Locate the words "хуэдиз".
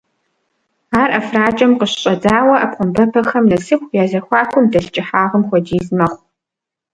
5.47-5.87